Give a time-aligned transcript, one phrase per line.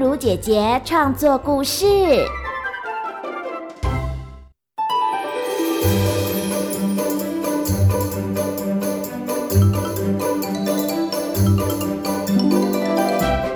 [0.00, 1.84] 如姐姐创作故事。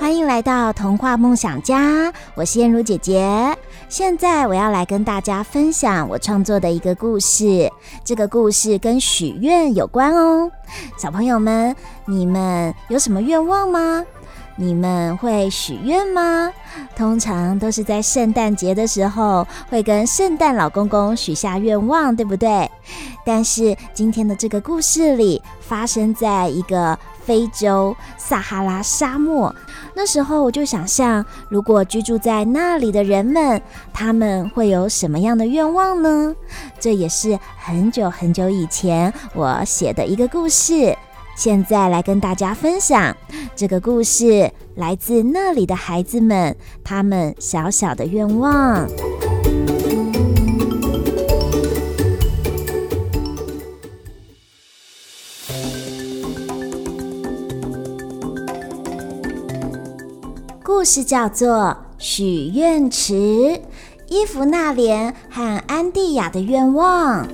[0.00, 3.54] 欢迎来到童话梦想家，我是燕如姐姐。
[3.90, 7.70] 现在我要来跟大家分享我创作的一个故事。
[8.02, 10.50] 这个故事跟许愿有关哦。
[10.96, 11.76] 小朋友们，
[12.06, 14.06] 你们有什么愿望吗？
[14.60, 16.52] 你们会许愿吗？
[16.94, 22.70] 通常都是在圣诞节的时候，会跟圣诞老公公许下愿望，对不对？
[23.24, 29.54] 但是今天的这个故事里，发生在一个非洲撒哈拉沙漠。
[29.94, 33.62] 那时候我就想象，如果居住在那里的人们，
[33.94, 36.34] 他们会有什么样的愿望呢？
[36.78, 40.94] 这也是很久很久以前我写的一个故事。
[41.36, 43.16] 现在来跟大家分享
[43.56, 46.54] 这个故事，来自那里的孩子们，
[46.84, 48.86] 他们小小的愿望。
[60.62, 61.48] 故事叫做
[61.98, 63.14] 《许愿池》，
[64.08, 67.28] 伊芙娜莲和安蒂亚的愿望。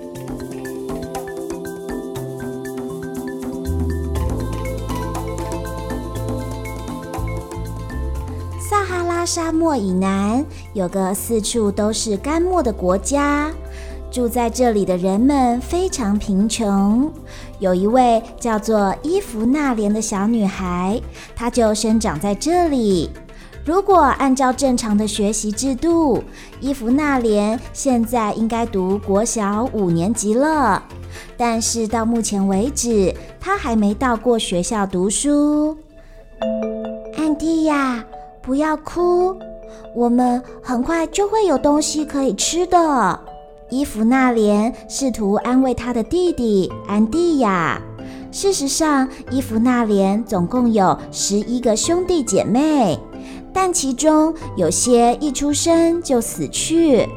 [9.37, 10.43] 沙漠以南
[10.73, 13.53] 有个四处都是干漠的国家，
[14.11, 17.13] 住在这里的人们非常贫穷。
[17.59, 20.99] 有一位叫做伊芙娜莲的小女孩，
[21.35, 23.11] 她就生长在这里。
[23.63, 26.25] 如果按照正常的学习制度，
[26.59, 30.83] 伊芙娜莲现在应该读国小五年级了。
[31.37, 35.77] 但是到目前为止，她还没到过学校读书。
[37.19, 38.03] 安蒂亚，
[38.47, 39.37] 不要哭，
[39.93, 43.21] 我们很快就会有东西可以吃的。
[43.71, 47.83] 伊芙娜莲试图安慰她的弟弟安蒂亚。
[48.31, 52.97] 事实上，伊芙娜莲总共有十一个兄弟姐妹。
[53.53, 57.09] 但其中有些一出生就死去，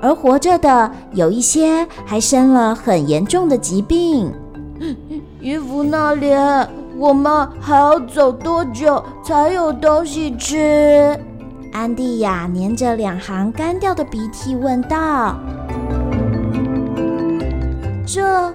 [0.00, 4.32] 而活着的有一些还生了很严重的疾病。
[5.40, 6.66] 伊芙娜莲，
[6.98, 11.16] 我们还要走多久才有东西吃？
[11.72, 15.38] 安蒂亚粘着两行干掉的鼻涕问道
[18.04, 18.52] ：“这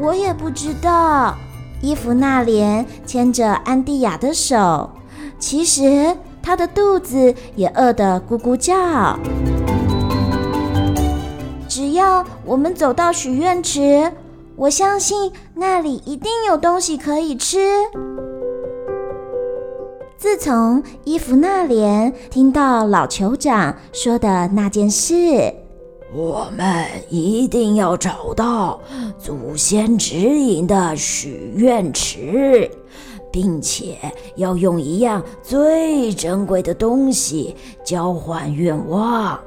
[0.00, 1.36] 我也不知道。”
[1.82, 4.90] 伊芙娜莲牵着安蒂亚的手，
[5.38, 6.16] 其实。
[6.40, 9.18] 她的肚子也饿得咕咕叫。
[11.68, 14.10] 只要我们走到许愿池，
[14.58, 17.58] 我相信那里一定有东西可以吃。
[20.16, 25.54] 自从伊芙娜莲听到老酋长说的那件事，
[26.12, 28.80] 我们一定要找到
[29.16, 32.68] 祖先指引的许愿池。
[33.30, 33.98] 并且
[34.36, 37.54] 要用一样最珍贵的东西
[37.84, 39.38] 交换愿望，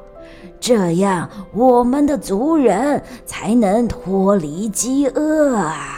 [0.61, 5.97] 这样我们的族人才能脱离饥饿啊！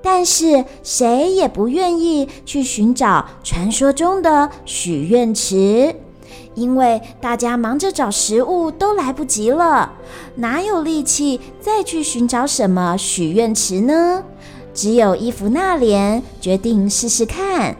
[0.00, 5.94] 但是谁也不愿意去寻找传说中的许愿池，
[6.54, 9.92] 因为大家忙着找食物都来不及了，
[10.36, 14.22] 哪有力气再去寻找什么许愿池呢？
[14.72, 17.76] 只有伊芙娜莲决定试试看，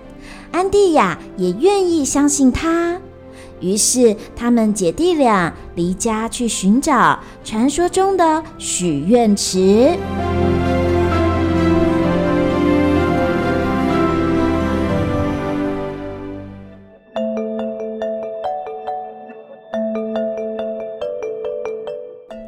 [0.50, 3.00] 安蒂亚也愿意相信他。
[3.62, 9.96] 于是，他们姐弟俩离家去寻找传说中的许愿池。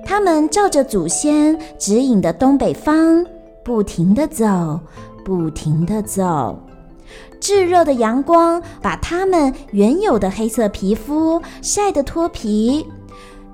[0.04, 3.24] 他们照着祖先指引的东北方。
[3.64, 4.78] 不停地走，
[5.24, 6.58] 不停地走。
[7.40, 12.86] 炙热的阳光把他们原有的黑色皮肤晒得脱皮，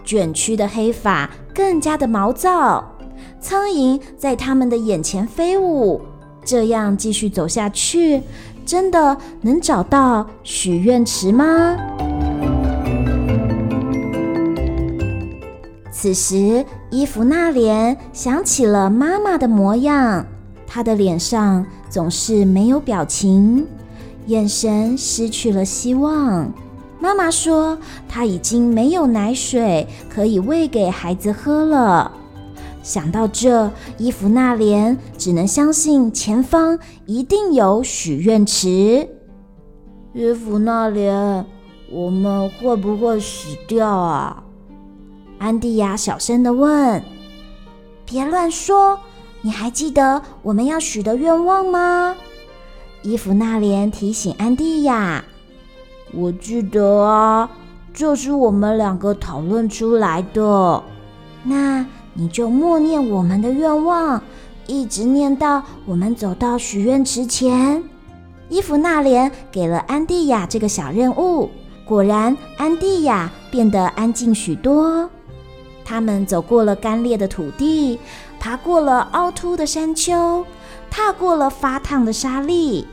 [0.04, 2.92] 卷曲的黑发更加的毛躁。
[3.40, 6.00] 苍蝇在他们的眼前飞舞。
[6.42, 8.22] 这样继续走下去，
[8.64, 11.76] 真的能找到许愿池吗？
[15.92, 20.24] 此时，伊芙娜莲想起了妈妈的模样，
[20.66, 23.66] 她的脸上总是没有表情，
[24.26, 26.50] 眼神失去了希望。
[27.00, 27.76] 妈妈说，
[28.08, 32.12] 她已经没有奶水可以喂给孩子喝了。
[32.82, 39.08] 想到这，伊芙娜莲只能相信前方一定有许愿池。
[40.14, 41.44] 伊芙娜莲，
[41.90, 44.44] 我们会不会死掉啊？
[45.38, 47.02] 安蒂亚小声地问。
[48.04, 48.98] 别乱说，
[49.42, 52.14] 你还记得我们要许的愿望吗？
[53.02, 55.25] 伊芙娜莲提醒安蒂亚。
[56.12, 57.48] 我记得啊，
[57.94, 60.82] 这是我们两个讨论出来的。
[61.42, 64.22] 那你就默念我们的愿望，
[64.66, 67.82] 一直念到我们走到许愿池前。
[68.50, 71.48] 伊芙娜莲给了安蒂亚这个小任务，
[71.87, 75.08] 果然安蒂亚变得安静许多。
[75.84, 77.98] 他们走过了干裂的土地，
[78.40, 80.44] 爬过了凹凸的山丘，
[80.90, 82.87] 踏过了发烫的沙礫。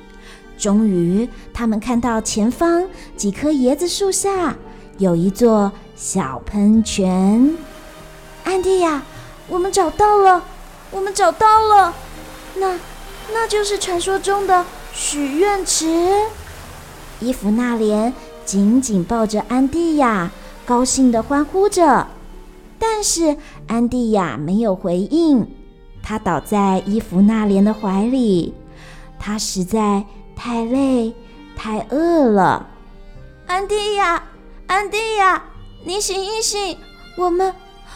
[0.58, 2.86] 终于，他们看到前方
[3.16, 4.58] 几棵椰子树下
[4.98, 7.56] 有一座小喷泉。
[8.44, 9.04] 安蒂亚，
[9.48, 10.44] 我们找到了，
[10.92, 11.94] 我们找到了，
[12.56, 12.78] 那
[13.32, 16.12] 那就是传说中的许愿池。
[17.20, 18.14] 伊芙娜莲
[18.44, 20.30] 紧紧抱着安蒂亚，
[20.66, 22.08] 高兴地欢呼着。
[22.80, 23.36] 但是
[23.68, 25.48] 安蒂亚没有回应，
[26.02, 28.54] 她倒在伊芙娜莲的怀里，
[29.20, 30.06] 她实在。
[30.40, 31.16] 太累，
[31.56, 32.68] 太饿了。
[33.48, 34.22] 安蒂亚，
[34.68, 35.46] 安蒂亚，
[35.84, 36.78] 你醒一醒，
[37.18, 37.52] 我们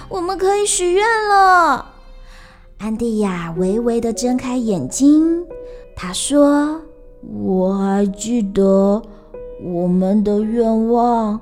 [0.09, 1.93] 我们可以许愿了。
[2.79, 5.45] 安蒂亚微微的睁开眼睛，
[5.95, 6.81] 她说
[7.21, 9.03] ：“我还记得
[9.63, 11.39] 我们的愿望，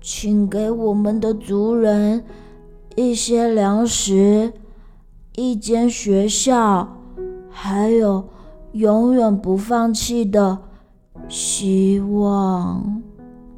[0.00, 2.24] 请给我们的族人
[2.96, 4.52] 一些粮食，
[5.36, 6.96] 一间学校，
[7.48, 8.24] 还有。”
[8.72, 10.58] 永远不放弃的
[11.30, 13.02] 希望。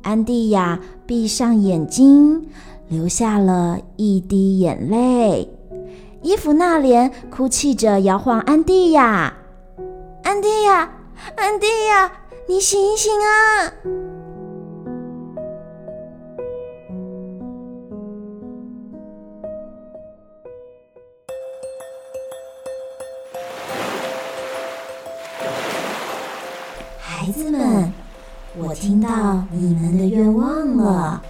[0.03, 2.47] 安蒂亚闭上眼睛，
[2.87, 5.51] 流下了一滴眼泪。
[6.23, 9.35] 伊芙娜莲哭泣着摇晃安蒂亚
[10.23, 10.89] ：“安蒂亚，
[11.35, 12.13] 安蒂亚，
[12.49, 13.73] 你醒醒啊！”
[27.29, 27.93] 孩子们，
[28.57, 31.23] 我听到你们的愿望了。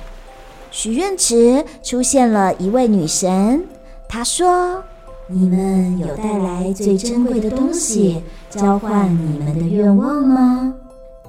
[0.71, 3.65] 许愿池出现了一位女神，
[4.09, 4.81] 她说
[5.27, 10.73] ：“你们有带来最珍贵的东西交换你们的愿望吗？”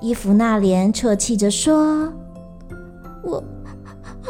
[0.02, 2.14] 伊芙娜莲啜泣着说
[3.26, 3.44] ：“我，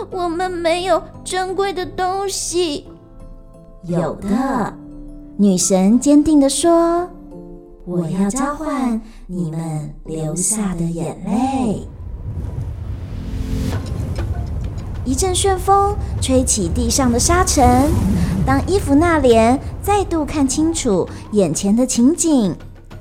[0.09, 2.87] 我们没有珍贵的东西。”
[3.83, 4.73] 有的，
[5.35, 7.09] 女神坚定地说。
[7.89, 11.87] 我要交换你们流下的眼泪。
[15.03, 17.89] 一阵旋风吹起地上的沙尘。
[18.45, 22.55] 当伊芙娜莲再度看清楚眼前的情景，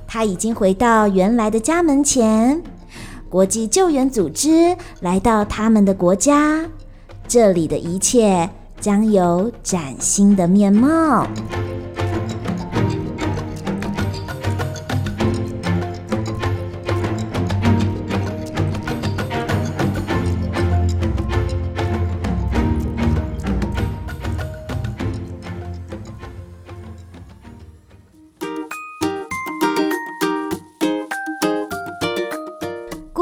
[0.07, 2.63] 她已经回到原来的家门前。
[3.29, 6.65] 国际救援组织来到他们的国家，
[7.27, 8.49] 这里的一切
[8.81, 11.27] 将有崭新的面貌。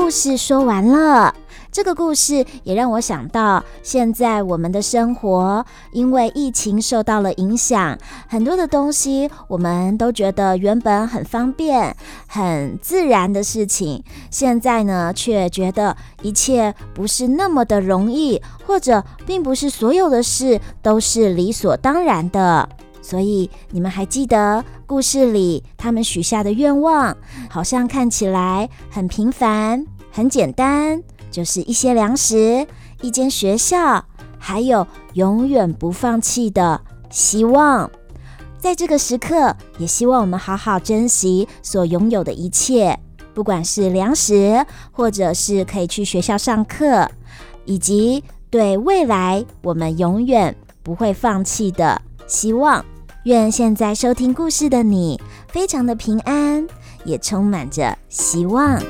[0.06, 1.34] 故事说完了，
[1.72, 7.98] 这个故事也让我想到，现在我们的生活因为疫情受到了影响，
[8.28, 11.96] 很多的东西我们都觉得原本很方便、
[12.28, 22.68] 很自然的事情，现在呢却觉得一切不是那么的容易，或者并不是所有的事都是理所当然的。
[23.02, 27.16] 所以你们还记得故事里他们许下的愿望，
[27.50, 29.84] 好像看起来很平凡。
[30.16, 32.66] 很简单，就是一些粮食、
[33.02, 34.02] 一间学校，
[34.38, 36.80] 还有永远不放弃的
[37.11, 37.90] 希望。
[38.58, 42.99] 在这个时刻，也希望我们好好珍惜所拥有的一切，
[43.35, 47.11] 不管是粮食，或者是可以去学校上课，
[47.66, 52.82] 以及对未来我们永远不会放弃的希望。
[53.25, 56.66] 愿现在收听故事的你，非常的平安，
[57.04, 58.80] 也充满着希望。